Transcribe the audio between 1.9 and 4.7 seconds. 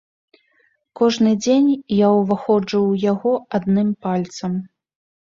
я ўваходжу ў яго адным пальцам.